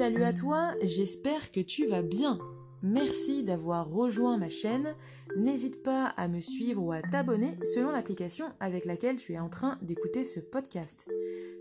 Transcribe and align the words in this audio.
Salut 0.00 0.22
à 0.22 0.32
toi, 0.32 0.70
j'espère 0.82 1.52
que 1.52 1.60
tu 1.60 1.86
vas 1.86 2.00
bien. 2.00 2.38
Merci 2.82 3.44
d'avoir 3.44 3.90
rejoint 3.90 4.38
ma 4.38 4.48
chaîne. 4.48 4.94
N'hésite 5.36 5.82
pas 5.82 6.06
à 6.06 6.26
me 6.26 6.40
suivre 6.40 6.82
ou 6.82 6.90
à 6.90 7.02
t'abonner 7.02 7.58
selon 7.74 7.90
l'application 7.90 8.46
avec 8.60 8.86
laquelle 8.86 9.16
tu 9.16 9.34
es 9.34 9.38
en 9.38 9.50
train 9.50 9.76
d'écouter 9.82 10.24
ce 10.24 10.40
podcast. 10.40 11.06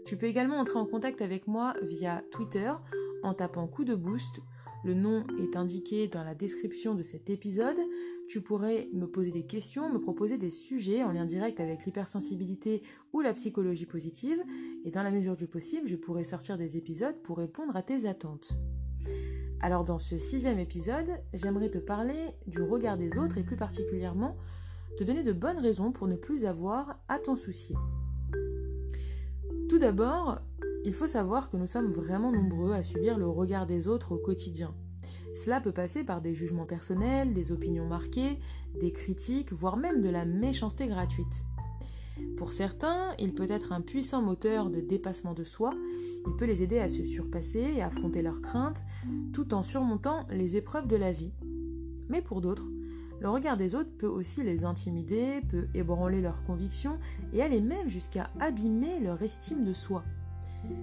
Tu 0.05 0.16
peux 0.16 0.28
également 0.28 0.55
entrer 0.55 0.80
en 0.80 0.86
contact 0.86 1.21
avec 1.21 1.48
moi 1.48 1.73
via 1.82 2.23
Twitter 2.32 2.71
en 3.23 3.34
tapant 3.34 3.68
coup 3.68 3.84
de 3.84 3.96
boost. 3.96 4.40
Le 4.86 4.93
nom 4.93 5.25
est 5.38 5.57
indiqué 5.57 6.07
dans 6.07 6.23
la 6.23 6.36
description 6.36 6.95
de 6.95 7.04
cet 7.04 7.30
épisode. 7.30 7.77
Tu 8.30 8.41
pourrais 8.41 8.88
me 8.94 9.07
poser 9.07 9.32
des 9.32 9.45
questions, 9.45 9.91
me 9.91 10.00
proposer 10.00 10.38
des 10.38 10.52
sujets 10.52 11.04
en 11.04 11.12
lien 11.12 11.25
direct 11.25 11.59
avec 11.59 11.86
l'hypersensibilité 11.86 12.81
ou 13.12 13.20
la 13.20 13.34
psychologie 13.34 13.85
positive. 13.85 14.41
Et 14.85 14.91
dans 14.91 15.04
la 15.04 15.12
mesure 15.12 15.35
du 15.35 15.48
possible, 15.48 15.88
je 15.88 15.98
pourrais 15.98 16.23
sortir 16.23 16.57
des 16.57 16.77
épisodes 16.77 17.21
pour 17.23 17.38
répondre 17.38 17.76
à 17.76 17.81
tes 17.81 18.07
attentes. 18.07 18.57
Alors 19.62 19.84
dans 19.84 19.99
ce 19.99 20.18
sixième 20.18 20.59
épisode, 20.59 21.09
j'aimerais 21.34 21.70
te 21.70 21.80
parler 21.80 22.20
du 22.48 22.62
regard 22.62 22.98
des 22.98 23.18
autres 23.18 23.38
et 23.38 23.43
plus 23.43 23.57
particulièrement 23.57 24.38
te 24.98 25.04
donner 25.04 25.23
de 25.23 25.34
bonnes 25.34 25.59
raisons 25.59 25.91
pour 25.91 26.07
ne 26.07 26.16
plus 26.16 26.46
avoir 26.46 26.99
à 27.09 27.20
t'en 27.20 27.35
soucier. 27.35 27.76
Tout 29.68 29.77
d'abord, 29.77 30.40
il 30.86 30.94
faut 30.94 31.08
savoir 31.08 31.50
que 31.50 31.58
nous 31.58 31.68
sommes 31.68 31.92
vraiment 31.92 32.32
nombreux 32.32 32.74
à 32.74 32.84
subir 32.84 33.18
le 33.18 33.28
regard 33.28 33.66
des 33.66 33.88
autres 33.88 34.14
au 34.14 34.18
quotidien. 34.18 34.74
Cela 35.36 35.62
peut 35.62 35.72
passer 35.72 36.04
par 36.04 36.22
des 36.22 36.34
jugements 36.34 36.66
personnels, 36.66 37.34
des 37.34 37.52
opinions 37.52 37.88
marquées, 37.88 38.40
des 38.80 38.92
critiques, 38.92 39.54
voire 39.54 39.78
même 39.78 40.02
de 40.02 40.10
la 40.10 40.26
méchanceté 40.26 40.88
gratuite. 40.88 41.46
Pour 42.38 42.52
certains, 42.52 43.14
il 43.20 43.34
peut 43.34 43.50
être 43.50 43.72
un 43.72 43.82
puissant 43.82 44.22
moteur 44.22 44.70
de 44.70 44.82
dépassement 44.82 45.34
de 45.34 45.44
soi, 45.44 45.74
il 46.27 46.36
peut 46.36 46.46
les 46.46 46.63
aider 46.63 46.80
à 46.80 46.90
se 46.90 47.05
surpasser 47.05 47.74
et 47.77 47.82
affronter 47.82 48.21
leurs 48.21 48.41
craintes, 48.41 48.84
tout 49.34 49.54
en 49.54 49.64
surmontant 49.64 50.26
les 50.30 50.58
épreuves 50.58 50.88
de 50.88 50.96
la 50.96 51.12
vie. 51.12 51.34
Mais 52.10 52.21
pour 52.21 52.41
d'autres, 52.41 52.68
le 53.21 53.30
regard 53.30 53.58
des 53.58 53.76
autres 53.76 53.91
peut 53.98 54.08
aussi 54.08 54.43
les 54.43 54.64
intimider, 54.64 55.41
peut 55.49 55.68
ébranler 55.74 56.21
leurs 56.21 56.43
convictions 56.43 56.98
et 57.34 57.41
aller 57.41 57.62
même 57.62 57.90
jusqu'à 57.90 58.30
abîmer 58.40 58.99
leur 58.99 59.21
estime 59.21 59.66
de 59.66 59.74
soi. 59.74 60.04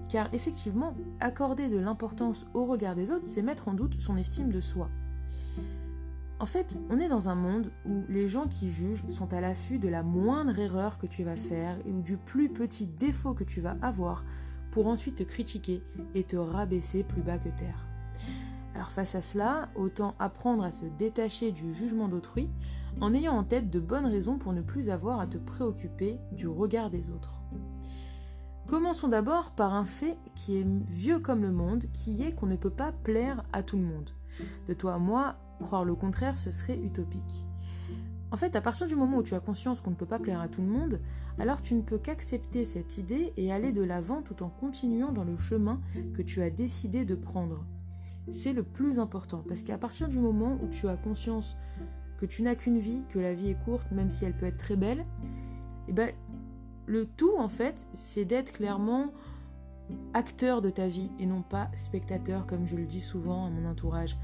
Car 0.08 0.32
effectivement, 0.32 0.94
accorder 1.20 1.68
de 1.68 1.78
l'importance 1.78 2.46
au 2.54 2.66
regard 2.66 2.94
des 2.94 3.10
autres, 3.10 3.26
c'est 3.26 3.42
mettre 3.42 3.68
en 3.68 3.74
doute 3.74 4.00
son 4.00 4.16
estime 4.16 4.50
de 4.50 4.60
soi. 4.60 4.88
En 6.38 6.46
fait, 6.46 6.78
on 6.90 6.98
est 6.98 7.08
dans 7.08 7.30
un 7.30 7.34
monde 7.34 7.70
où 7.86 8.02
les 8.08 8.28
gens 8.28 8.46
qui 8.46 8.70
jugent 8.70 9.08
sont 9.08 9.32
à 9.32 9.40
l'affût 9.40 9.78
de 9.78 9.88
la 9.88 10.02
moindre 10.02 10.58
erreur 10.58 10.98
que 10.98 11.06
tu 11.06 11.24
vas 11.24 11.36
faire 11.36 11.78
ou 11.86 12.02
du 12.02 12.18
plus 12.18 12.50
petit 12.50 12.86
défaut 12.86 13.32
que 13.32 13.44
tu 13.44 13.62
vas 13.62 13.76
avoir 13.80 14.22
pour 14.70 14.86
ensuite 14.86 15.16
te 15.16 15.22
critiquer 15.22 15.82
et 16.14 16.24
te 16.24 16.36
rabaisser 16.36 17.04
plus 17.04 17.22
bas 17.22 17.38
que 17.38 17.48
terre. 17.48 17.86
Alors 18.74 18.90
face 18.90 19.14
à 19.14 19.22
cela, 19.22 19.70
autant 19.74 20.14
apprendre 20.18 20.62
à 20.62 20.72
se 20.72 20.84
détacher 20.84 21.52
du 21.52 21.72
jugement 21.72 22.08
d'autrui 22.08 22.50
en 23.00 23.14
ayant 23.14 23.32
en 23.32 23.42
tête 23.42 23.70
de 23.70 23.80
bonnes 23.80 24.04
raisons 24.04 24.36
pour 24.36 24.52
ne 24.52 24.60
plus 24.60 24.90
avoir 24.90 25.20
à 25.20 25.26
te 25.26 25.38
préoccuper 25.38 26.18
du 26.32 26.46
regard 26.46 26.90
des 26.90 27.08
autres. 27.08 27.40
Commençons 28.66 29.06
d'abord 29.06 29.52
par 29.52 29.74
un 29.74 29.84
fait 29.84 30.18
qui 30.34 30.56
est 30.56 30.66
vieux 30.88 31.20
comme 31.20 31.42
le 31.42 31.52
monde, 31.52 31.84
qui 31.92 32.24
est 32.24 32.32
qu'on 32.32 32.46
ne 32.46 32.56
peut 32.56 32.68
pas 32.68 32.90
plaire 32.90 33.44
à 33.52 33.62
tout 33.62 33.76
le 33.76 33.84
monde. 33.84 34.10
De 34.66 34.74
toi 34.74 34.94
à 34.94 34.98
moi, 34.98 35.36
croire 35.60 35.84
le 35.84 35.94
contraire, 35.94 36.36
ce 36.36 36.50
serait 36.50 36.76
utopique. 36.78 37.46
En 38.32 38.36
fait, 38.36 38.56
à 38.56 38.60
partir 38.60 38.88
du 38.88 38.96
moment 38.96 39.18
où 39.18 39.22
tu 39.22 39.34
as 39.34 39.40
conscience 39.40 39.80
qu'on 39.80 39.92
ne 39.92 39.96
peut 39.96 40.04
pas 40.04 40.18
plaire 40.18 40.40
à 40.40 40.48
tout 40.48 40.62
le 40.62 40.66
monde, 40.66 41.00
alors 41.38 41.62
tu 41.62 41.74
ne 41.74 41.80
peux 41.80 41.98
qu'accepter 41.98 42.64
cette 42.64 42.98
idée 42.98 43.32
et 43.36 43.52
aller 43.52 43.72
de 43.72 43.82
l'avant 43.82 44.20
tout 44.20 44.42
en 44.42 44.48
continuant 44.48 45.12
dans 45.12 45.22
le 45.22 45.36
chemin 45.36 45.80
que 46.14 46.22
tu 46.22 46.42
as 46.42 46.50
décidé 46.50 47.04
de 47.04 47.14
prendre. 47.14 47.64
C'est 48.32 48.52
le 48.52 48.64
plus 48.64 48.98
important, 48.98 49.44
parce 49.46 49.62
qu'à 49.62 49.78
partir 49.78 50.08
du 50.08 50.18
moment 50.18 50.58
où 50.60 50.66
tu 50.66 50.88
as 50.88 50.96
conscience 50.96 51.56
que 52.18 52.26
tu 52.26 52.42
n'as 52.42 52.56
qu'une 52.56 52.80
vie, 52.80 53.02
que 53.10 53.20
la 53.20 53.32
vie 53.32 53.50
est 53.50 53.64
courte, 53.64 53.92
même 53.92 54.10
si 54.10 54.24
elle 54.24 54.36
peut 54.36 54.46
être 54.46 54.56
très 54.56 54.76
belle, 54.76 55.06
eh 55.88 55.92
ben, 55.92 56.10
le 56.86 57.06
tout, 57.06 57.36
en 57.36 57.48
fait, 57.48 57.86
c'est 57.92 58.24
d'être 58.24 58.52
clairement 58.52 59.12
acteur 60.14 60.62
de 60.62 60.70
ta 60.70 60.88
vie 60.88 61.10
et 61.18 61.26
non 61.26 61.42
pas 61.42 61.68
spectateur, 61.74 62.46
comme 62.46 62.66
je 62.66 62.76
le 62.76 62.86
dis 62.86 63.00
souvent 63.00 63.46
à 63.46 63.50
mon 63.50 63.68
entourage. 63.68 64.16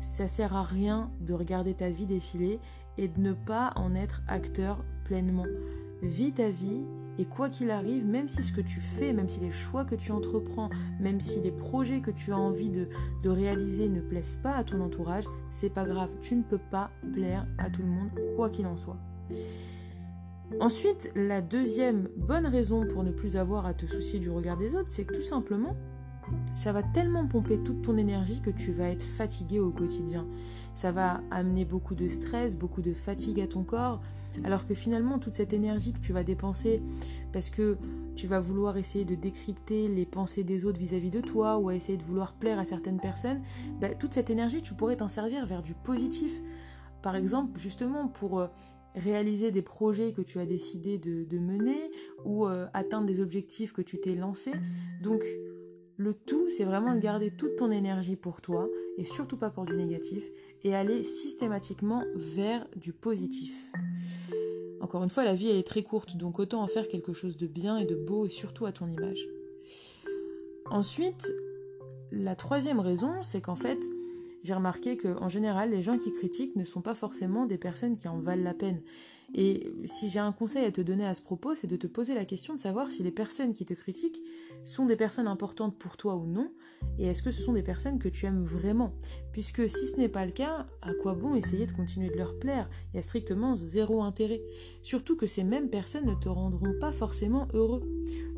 Ça 0.00 0.28
sert 0.28 0.54
à 0.54 0.62
rien 0.62 1.10
de 1.20 1.32
regarder 1.32 1.74
ta 1.74 1.90
vie 1.90 2.06
défiler 2.06 2.60
et 2.98 3.08
de 3.08 3.20
ne 3.20 3.32
pas 3.32 3.72
en 3.76 3.94
être 3.94 4.22
acteur 4.28 4.84
pleinement. 5.04 5.46
Vis 6.02 6.32
ta 6.32 6.50
vie 6.50 6.84
et 7.18 7.24
quoi 7.24 7.48
qu'il 7.48 7.70
arrive, 7.70 8.06
même 8.06 8.28
si 8.28 8.42
ce 8.42 8.52
que 8.52 8.60
tu 8.60 8.80
fais, 8.80 9.14
même 9.14 9.28
si 9.28 9.40
les 9.40 9.50
choix 9.50 9.84
que 9.84 9.94
tu 9.94 10.12
entreprends, 10.12 10.68
même 11.00 11.20
si 11.20 11.40
les 11.40 11.50
projets 11.50 12.00
que 12.00 12.10
tu 12.10 12.32
as 12.32 12.38
envie 12.38 12.70
de, 12.70 12.88
réaliser 13.24 13.88
ne 13.88 14.00
plaisent 14.00 14.38
pas 14.42 14.52
à 14.52 14.64
ton 14.64 14.80
entourage, 14.80 15.24
c'est 15.48 15.72
pas 15.72 15.86
grave. 15.86 16.10
Tu 16.20 16.36
ne 16.36 16.42
peux 16.42 16.60
pas 16.70 16.90
plaire 17.12 17.46
à 17.58 17.70
tout 17.70 17.82
le 17.82 17.88
monde, 17.88 18.10
quoi 18.36 18.50
qu'il 18.50 18.66
en 18.66 18.76
soit. 18.76 18.98
Ensuite, 20.60 21.12
la 21.16 21.40
deuxième 21.40 22.08
bonne 22.16 22.46
raison 22.46 22.86
pour 22.86 23.02
ne 23.02 23.10
plus 23.10 23.36
avoir 23.36 23.66
à 23.66 23.74
te 23.74 23.86
soucier 23.86 24.20
du 24.20 24.30
regard 24.30 24.56
des 24.56 24.74
autres, 24.74 24.88
c'est 24.88 25.04
que 25.04 25.14
tout 25.14 25.22
simplement, 25.22 25.76
ça 26.54 26.72
va 26.72 26.82
tellement 26.82 27.26
pomper 27.26 27.58
toute 27.58 27.82
ton 27.82 27.96
énergie 27.96 28.40
que 28.40 28.50
tu 28.50 28.72
vas 28.72 28.88
être 28.88 29.02
fatigué 29.02 29.58
au 29.58 29.70
quotidien. 29.70 30.26
Ça 30.74 30.92
va 30.92 31.20
amener 31.30 31.64
beaucoup 31.64 31.94
de 31.94 32.08
stress, 32.08 32.56
beaucoup 32.56 32.80
de 32.80 32.94
fatigue 32.94 33.40
à 33.40 33.46
ton 33.46 33.64
corps, 33.64 34.00
alors 34.44 34.66
que 34.66 34.74
finalement 34.74 35.18
toute 35.18 35.34
cette 35.34 35.52
énergie 35.52 35.92
que 35.92 36.00
tu 36.00 36.12
vas 36.12 36.22
dépenser 36.22 36.82
parce 37.32 37.50
que 37.50 37.76
tu 38.14 38.26
vas 38.26 38.40
vouloir 38.40 38.76
essayer 38.76 39.04
de 39.04 39.14
décrypter 39.14 39.88
les 39.88 40.06
pensées 40.06 40.44
des 40.44 40.64
autres 40.64 40.78
vis-à-vis 40.78 41.10
de 41.10 41.20
toi 41.20 41.58
ou 41.58 41.70
essayer 41.70 41.98
de 41.98 42.02
vouloir 42.02 42.34
plaire 42.34 42.58
à 42.58 42.64
certaines 42.64 43.00
personnes, 43.00 43.42
bah, 43.80 43.88
toute 43.94 44.12
cette 44.12 44.30
énergie 44.30 44.62
tu 44.62 44.74
pourrais 44.74 44.96
t'en 44.96 45.08
servir 45.08 45.44
vers 45.44 45.62
du 45.62 45.74
positif. 45.74 46.40
Par 47.02 47.16
exemple, 47.16 47.58
justement 47.58 48.08
pour... 48.08 48.48
Réaliser 48.96 49.52
des 49.52 49.62
projets 49.62 50.12
que 50.12 50.22
tu 50.22 50.38
as 50.38 50.46
décidé 50.46 50.98
de, 50.98 51.38
mener 51.38 51.90
ou 52.24 52.46
euh, 52.46 52.66
atteindre 52.72 53.06
des 53.06 53.20
objectifs 53.20 53.72
que 53.72 53.82
tu 53.82 54.00
t'es 54.00 54.14
lancé. 54.14 54.52
Donc 55.02 55.22
le 55.98 56.14
tout, 56.14 56.48
c'est 56.50 56.64
vraiment 56.64 56.94
de 56.94 57.00
garder 57.00 57.30
toute 57.30 57.56
ton 57.56 57.70
énergie 57.70 58.16
pour 58.16 58.40
toi 58.40 58.68
et 58.98 59.04
surtout 59.04 59.36
pas 59.36 59.50
pour 59.50 59.64
du 59.64 59.74
négatif 59.74 60.30
et 60.64 60.74
aller 60.74 61.04
systématiquement 61.04 62.02
vers 62.14 62.66
du 62.76 62.92
positif. 62.92 63.70
Encore 64.80 65.02
une 65.04 65.10
fois, 65.10 65.24
la 65.24 65.34
vie 65.34 65.48
elle 65.48 65.56
est 65.56 65.66
très 65.66 65.82
courte, 65.82 66.16
donc 66.16 66.38
autant 66.38 66.62
en 66.62 66.68
faire 66.68 66.88
quelque 66.88 67.12
chose 67.12 67.36
de 67.36 67.46
bien 67.46 67.78
et 67.78 67.86
de 67.86 67.96
beau 67.96 68.26
et 68.26 68.30
surtout 68.30 68.66
à 68.66 68.72
ton 68.72 68.88
image. 68.88 69.26
Ensuite, 70.70 71.26
la 72.12 72.36
troisième 72.36 72.80
raison, 72.80 73.22
c'est 73.22 73.40
qu'en 73.40 73.56
fait, 73.56 73.78
j'ai 74.46 74.54
remarqué 74.54 74.96
qu'en 74.96 75.28
général, 75.28 75.70
les 75.70 75.82
gens 75.82 75.98
qui 75.98 76.12
critiquent 76.12 76.54
ne 76.54 76.64
sont 76.64 76.80
pas 76.80 76.94
forcément 76.94 77.46
des 77.46 77.58
personnes 77.58 77.98
qui 77.98 78.06
en 78.06 78.20
valent 78.20 78.44
la 78.44 78.54
peine. 78.54 78.80
Et 79.34 79.72
si 79.86 80.08
j'ai 80.08 80.20
un 80.20 80.30
conseil 80.30 80.64
à 80.64 80.70
te 80.70 80.80
donner 80.80 81.04
à 81.04 81.14
ce 81.14 81.20
propos, 81.20 81.56
c'est 81.56 81.66
de 81.66 81.74
te 81.74 81.88
poser 81.88 82.14
la 82.14 82.24
question 82.24 82.54
de 82.54 82.60
savoir 82.60 82.92
si 82.92 83.02
les 83.02 83.10
personnes 83.10 83.54
qui 83.54 83.64
te 83.64 83.74
critiquent 83.74 84.22
sont 84.64 84.86
des 84.86 84.94
personnes 84.94 85.26
importantes 85.26 85.76
pour 85.76 85.96
toi 85.96 86.14
ou 86.14 86.26
non, 86.26 86.52
et 86.98 87.06
est-ce 87.06 87.24
que 87.24 87.32
ce 87.32 87.42
sont 87.42 87.54
des 87.54 87.64
personnes 87.64 87.98
que 87.98 88.08
tu 88.08 88.26
aimes 88.26 88.44
vraiment? 88.44 88.94
Puisque 89.32 89.68
si 89.68 89.88
ce 89.88 89.96
n'est 89.96 90.08
pas 90.08 90.24
le 90.24 90.30
cas, 90.30 90.64
à 90.80 90.94
quoi 90.94 91.14
bon 91.14 91.34
essayer 91.34 91.66
de 91.66 91.72
continuer 91.72 92.08
de 92.08 92.16
leur 92.16 92.38
plaire? 92.38 92.70
Il 92.92 92.96
y 92.96 92.98
a 93.00 93.02
strictement 93.02 93.56
zéro 93.56 94.02
intérêt. 94.02 94.42
Surtout 94.84 95.16
que 95.16 95.26
ces 95.26 95.42
mêmes 95.42 95.70
personnes 95.70 96.06
ne 96.06 96.14
te 96.14 96.28
rendront 96.28 96.74
pas 96.80 96.92
forcément 96.92 97.48
heureux. 97.52 97.82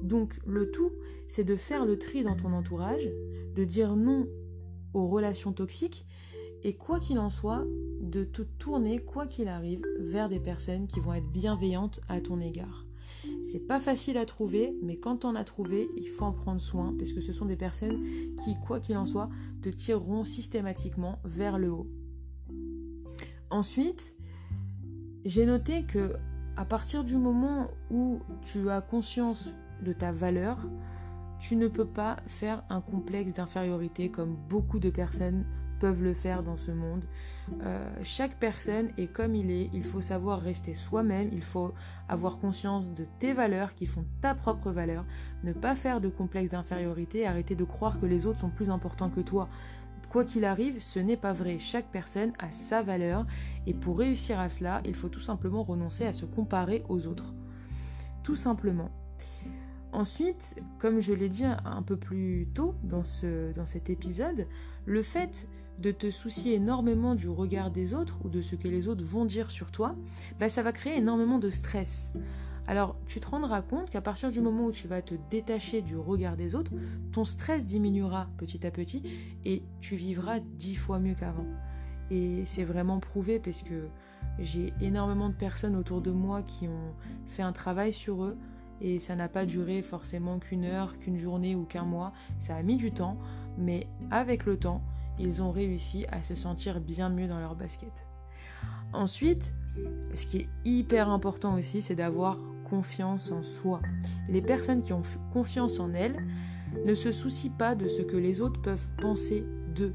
Donc 0.02 0.38
le 0.46 0.70
tout, 0.70 0.92
c'est 1.28 1.44
de 1.44 1.56
faire 1.56 1.84
le 1.84 1.98
tri 1.98 2.22
dans 2.22 2.34
ton 2.34 2.54
entourage, 2.54 3.10
de 3.54 3.64
dire 3.64 3.94
non 3.94 4.26
aux 4.94 5.08
relations 5.08 5.52
toxiques 5.52 6.06
et 6.64 6.76
quoi 6.76 6.98
qu'il 6.98 7.18
en 7.18 7.30
soit, 7.30 7.64
de 8.00 8.24
te 8.24 8.42
tourner, 8.42 8.98
quoi 8.98 9.26
qu'il 9.26 9.48
arrive, 9.48 9.82
vers 10.00 10.28
des 10.28 10.40
personnes 10.40 10.86
qui 10.86 11.00
vont 11.00 11.14
être 11.14 11.30
bienveillantes 11.30 12.00
à 12.08 12.20
ton 12.20 12.40
égard. 12.40 12.86
C'est 13.44 13.66
pas 13.66 13.80
facile 13.80 14.16
à 14.16 14.26
trouver, 14.26 14.76
mais 14.82 14.96
quand 14.96 15.24
on 15.24 15.34
a 15.34 15.44
trouvé, 15.44 15.88
il 15.96 16.08
faut 16.08 16.24
en 16.24 16.32
prendre 16.32 16.60
soin 16.60 16.94
parce 16.98 17.12
que 17.12 17.20
ce 17.20 17.32
sont 17.32 17.46
des 17.46 17.56
personnes 17.56 18.02
qui, 18.44 18.54
quoi 18.66 18.80
qu'il 18.80 18.96
en 18.96 19.06
soit, 19.06 19.28
te 19.62 19.68
tireront 19.68 20.24
systématiquement 20.24 21.18
vers 21.24 21.58
le 21.58 21.70
haut. 21.70 21.88
Ensuite, 23.50 24.16
j'ai 25.24 25.46
noté 25.46 25.84
que 25.84 26.14
à 26.56 26.64
partir 26.64 27.04
du 27.04 27.16
moment 27.16 27.68
où 27.90 28.18
tu 28.42 28.68
as 28.68 28.80
conscience 28.80 29.54
de 29.84 29.92
ta 29.92 30.12
valeur, 30.12 30.58
tu 31.38 31.56
ne 31.56 31.68
peux 31.68 31.86
pas 31.86 32.16
faire 32.26 32.62
un 32.68 32.80
complexe 32.80 33.34
d'infériorité 33.34 34.10
comme 34.10 34.36
beaucoup 34.48 34.78
de 34.78 34.90
personnes 34.90 35.44
peuvent 35.78 36.02
le 36.02 36.14
faire 36.14 36.42
dans 36.42 36.56
ce 36.56 36.70
monde. 36.70 37.04
Euh, 37.62 37.88
chaque 38.02 38.38
personne 38.38 38.88
est 38.98 39.06
comme 39.06 39.34
il 39.34 39.50
est, 39.50 39.70
il 39.72 39.84
faut 39.84 40.00
savoir 40.00 40.40
rester 40.40 40.74
soi-même, 40.74 41.30
il 41.32 41.42
faut 41.42 41.72
avoir 42.08 42.38
conscience 42.38 42.92
de 42.94 43.06
tes 43.18 43.32
valeurs 43.32 43.74
qui 43.74 43.86
font 43.86 44.04
ta 44.20 44.34
propre 44.34 44.70
valeur, 44.70 45.04
ne 45.44 45.52
pas 45.52 45.74
faire 45.74 46.00
de 46.00 46.08
complexe 46.08 46.50
d'infériorité, 46.50 47.26
arrêter 47.26 47.54
de 47.54 47.64
croire 47.64 48.00
que 48.00 48.06
les 48.06 48.26
autres 48.26 48.40
sont 48.40 48.50
plus 48.50 48.70
importants 48.70 49.10
que 49.10 49.20
toi. 49.20 49.48
Quoi 50.10 50.24
qu'il 50.24 50.44
arrive, 50.44 50.82
ce 50.82 50.98
n'est 50.98 51.18
pas 51.18 51.34
vrai, 51.34 51.58
chaque 51.58 51.90
personne 51.90 52.32
a 52.38 52.50
sa 52.50 52.82
valeur 52.82 53.26
et 53.66 53.74
pour 53.74 53.98
réussir 53.98 54.40
à 54.40 54.48
cela, 54.48 54.80
il 54.84 54.94
faut 54.94 55.08
tout 55.08 55.20
simplement 55.20 55.62
renoncer 55.62 56.06
à 56.06 56.12
se 56.12 56.24
comparer 56.24 56.82
aux 56.88 57.06
autres. 57.06 57.34
Tout 58.22 58.36
simplement. 58.36 58.90
Ensuite, 59.92 60.62
comme 60.78 61.00
je 61.00 61.12
l'ai 61.12 61.28
dit 61.28 61.44
un 61.44 61.82
peu 61.82 61.96
plus 61.96 62.48
tôt 62.54 62.74
dans, 62.82 63.04
ce, 63.04 63.52
dans 63.54 63.66
cet 63.66 63.88
épisode, 63.90 64.46
le 64.84 65.02
fait 65.02 65.48
de 65.78 65.92
te 65.92 66.10
soucier 66.10 66.54
énormément 66.54 67.14
du 67.14 67.28
regard 67.28 67.70
des 67.70 67.94
autres 67.94 68.18
ou 68.24 68.28
de 68.28 68.42
ce 68.42 68.56
que 68.56 68.68
les 68.68 68.88
autres 68.88 69.04
vont 69.04 69.24
dire 69.24 69.50
sur 69.50 69.70
toi, 69.70 69.94
bah, 70.38 70.48
ça 70.48 70.62
va 70.62 70.72
créer 70.72 70.98
énormément 70.98 71.38
de 71.38 71.50
stress. 71.50 72.12
Alors, 72.66 72.96
tu 73.06 73.18
te 73.18 73.26
rendras 73.26 73.62
compte 73.62 73.88
qu'à 73.88 74.02
partir 74.02 74.30
du 74.30 74.40
moment 74.40 74.66
où 74.66 74.72
tu 74.72 74.88
vas 74.88 75.00
te 75.00 75.14
détacher 75.30 75.80
du 75.80 75.96
regard 75.96 76.36
des 76.36 76.54
autres, 76.54 76.72
ton 77.12 77.24
stress 77.24 77.64
diminuera 77.64 78.28
petit 78.36 78.66
à 78.66 78.70
petit 78.70 79.02
et 79.46 79.62
tu 79.80 79.96
vivras 79.96 80.40
dix 80.40 80.74
fois 80.74 80.98
mieux 80.98 81.14
qu'avant. 81.14 81.46
Et 82.10 82.44
c'est 82.44 82.64
vraiment 82.64 82.98
prouvé 82.98 83.38
parce 83.38 83.62
que 83.62 83.88
j'ai 84.38 84.74
énormément 84.80 85.30
de 85.30 85.34
personnes 85.34 85.76
autour 85.76 86.02
de 86.02 86.10
moi 86.10 86.42
qui 86.42 86.68
ont 86.68 86.94
fait 87.26 87.42
un 87.42 87.52
travail 87.52 87.94
sur 87.94 88.24
eux 88.24 88.36
et 88.80 88.98
ça 88.98 89.16
n'a 89.16 89.28
pas 89.28 89.46
duré 89.46 89.82
forcément 89.82 90.38
qu'une 90.38 90.64
heure, 90.64 90.98
qu'une 90.98 91.16
journée 91.16 91.54
ou 91.54 91.64
qu'un 91.64 91.84
mois. 91.84 92.12
Ça 92.38 92.56
a 92.56 92.62
mis 92.62 92.76
du 92.76 92.92
temps, 92.92 93.16
mais 93.56 93.86
avec 94.10 94.44
le 94.44 94.56
temps, 94.56 94.82
ils 95.18 95.42
ont 95.42 95.50
réussi 95.50 96.06
à 96.10 96.22
se 96.22 96.34
sentir 96.34 96.80
bien 96.80 97.08
mieux 97.08 97.26
dans 97.26 97.40
leur 97.40 97.56
basket. 97.56 98.06
Ensuite, 98.92 99.52
ce 100.14 100.26
qui 100.26 100.38
est 100.38 100.48
hyper 100.64 101.10
important 101.10 101.56
aussi, 101.56 101.82
c'est 101.82 101.94
d'avoir 101.94 102.38
confiance 102.68 103.32
en 103.32 103.42
soi. 103.42 103.80
Les 104.28 104.42
personnes 104.42 104.82
qui 104.82 104.92
ont 104.92 105.02
confiance 105.32 105.80
en 105.80 105.92
elles 105.92 106.16
ne 106.84 106.94
se 106.94 107.12
soucient 107.12 107.52
pas 107.56 107.74
de 107.74 107.88
ce 107.88 108.02
que 108.02 108.16
les 108.16 108.40
autres 108.40 108.60
peuvent 108.60 108.88
penser 109.00 109.44
d'eux. 109.74 109.94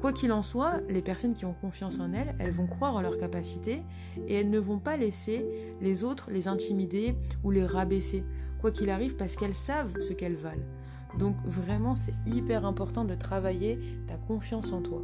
Quoi 0.00 0.12
qu'il 0.12 0.30
en 0.30 0.42
soit, 0.42 0.80
les 0.88 1.02
personnes 1.02 1.34
qui 1.34 1.44
ont 1.44 1.54
confiance 1.54 1.98
en 1.98 2.12
elles, 2.12 2.34
elles 2.38 2.52
vont 2.52 2.66
croire 2.66 2.94
en 2.94 3.00
leurs 3.00 3.18
capacités 3.18 3.82
et 4.28 4.34
elles 4.34 4.50
ne 4.50 4.58
vont 4.58 4.78
pas 4.78 4.96
laisser 4.96 5.44
les 5.80 6.04
autres 6.04 6.30
les 6.30 6.46
intimider 6.46 7.16
ou 7.42 7.50
les 7.50 7.64
rabaisser, 7.64 8.24
quoi 8.60 8.70
qu'il 8.70 8.90
arrive, 8.90 9.16
parce 9.16 9.34
qu'elles 9.34 9.54
savent 9.54 9.98
ce 9.98 10.12
qu'elles 10.12 10.36
valent. 10.36 10.62
Donc 11.18 11.36
vraiment, 11.44 11.96
c'est 11.96 12.14
hyper 12.26 12.64
important 12.64 13.04
de 13.04 13.14
travailler 13.14 13.78
ta 14.06 14.16
confiance 14.16 14.72
en 14.72 14.82
toi. 14.82 15.02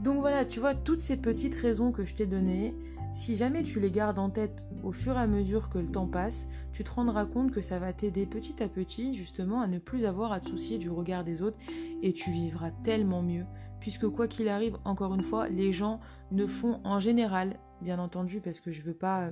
Donc 0.00 0.18
voilà, 0.18 0.44
tu 0.44 0.58
vois, 0.58 0.74
toutes 0.74 1.00
ces 1.00 1.16
petites 1.16 1.54
raisons 1.54 1.92
que 1.92 2.04
je 2.04 2.14
t'ai 2.14 2.26
données, 2.26 2.74
si 3.14 3.36
jamais 3.36 3.62
tu 3.62 3.78
les 3.78 3.92
gardes 3.92 4.18
en 4.18 4.28
tête 4.28 4.64
au 4.82 4.90
fur 4.90 5.16
et 5.16 5.20
à 5.20 5.28
mesure 5.28 5.68
que 5.68 5.78
le 5.78 5.86
temps 5.86 6.08
passe, 6.08 6.48
tu 6.72 6.82
te 6.82 6.90
rendras 6.90 7.26
compte 7.26 7.52
que 7.52 7.60
ça 7.60 7.78
va 7.78 7.92
t'aider 7.92 8.26
petit 8.26 8.60
à 8.60 8.68
petit 8.68 9.14
justement 9.14 9.60
à 9.60 9.68
ne 9.68 9.78
plus 9.78 10.04
avoir 10.04 10.32
à 10.32 10.40
te 10.40 10.48
soucier 10.48 10.78
du 10.78 10.90
regard 10.90 11.22
des 11.22 11.40
autres 11.40 11.58
et 12.02 12.12
tu 12.12 12.32
vivras 12.32 12.72
tellement 12.82 13.22
mieux. 13.22 13.44
Puisque 13.84 14.08
quoi 14.08 14.28
qu'il 14.28 14.48
arrive, 14.48 14.78
encore 14.86 15.12
une 15.12 15.22
fois, 15.22 15.46
les 15.50 15.70
gens 15.70 16.00
ne 16.30 16.46
font 16.46 16.80
en 16.84 17.00
général, 17.00 17.60
bien 17.82 17.98
entendu, 17.98 18.40
parce 18.40 18.58
que 18.58 18.72
je 18.72 18.80
veux 18.80 18.94
pas 18.94 19.30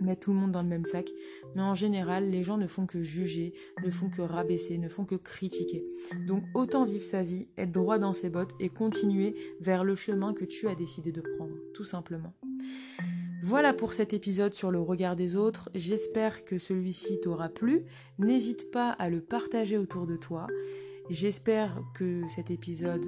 mettre 0.00 0.22
tout 0.22 0.32
le 0.32 0.40
monde 0.40 0.50
dans 0.50 0.62
le 0.62 0.68
même 0.68 0.84
sac. 0.84 1.08
Mais 1.54 1.62
en 1.62 1.76
général, 1.76 2.28
les 2.28 2.42
gens 2.42 2.56
ne 2.56 2.66
font 2.66 2.84
que 2.84 3.00
juger, 3.00 3.54
ne 3.84 3.90
font 3.92 4.10
que 4.10 4.22
rabaisser, 4.22 4.76
ne 4.78 4.88
font 4.88 5.04
que 5.04 5.14
critiquer. 5.14 5.86
Donc 6.26 6.42
autant 6.52 6.84
vivre 6.84 7.04
sa 7.04 7.22
vie, 7.22 7.46
être 7.56 7.70
droit 7.70 7.98
dans 7.98 8.12
ses 8.12 8.28
bottes 8.28 8.56
et 8.58 8.70
continuer 8.70 9.36
vers 9.60 9.84
le 9.84 9.94
chemin 9.94 10.34
que 10.34 10.44
tu 10.44 10.66
as 10.66 10.74
décidé 10.74 11.12
de 11.12 11.20
prendre, 11.20 11.54
tout 11.72 11.84
simplement. 11.84 12.34
Voilà 13.44 13.72
pour 13.72 13.92
cet 13.92 14.12
épisode 14.12 14.54
sur 14.54 14.72
le 14.72 14.80
regard 14.80 15.14
des 15.14 15.36
autres. 15.36 15.70
J'espère 15.76 16.44
que 16.44 16.58
celui-ci 16.58 17.20
t'aura 17.20 17.50
plu. 17.50 17.84
N'hésite 18.18 18.72
pas 18.72 18.90
à 18.90 19.10
le 19.10 19.20
partager 19.20 19.78
autour 19.78 20.08
de 20.08 20.16
toi. 20.16 20.48
J'espère 21.08 21.80
que 21.94 22.22
cet 22.34 22.50
épisode 22.50 23.06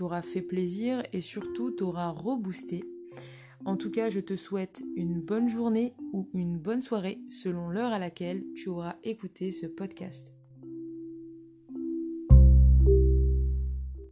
t'aura 0.00 0.22
fait 0.22 0.40
plaisir 0.40 1.02
et 1.12 1.20
surtout 1.20 1.70
t'aura 1.70 2.08
reboosté 2.08 2.82
en 3.66 3.76
tout 3.76 3.90
cas, 3.90 4.08
je 4.08 4.20
te 4.20 4.36
souhaite 4.36 4.82
une 4.96 5.20
bonne 5.20 5.50
journée 5.50 5.92
ou 6.14 6.30
une 6.32 6.56
bonne 6.56 6.80
soirée 6.80 7.20
selon 7.28 7.68
l'heure 7.68 7.92
à 7.92 7.98
laquelle 7.98 8.42
tu 8.54 8.70
auras 8.70 8.96
écouté 9.04 9.50
ce 9.50 9.66
podcast. 9.66 10.32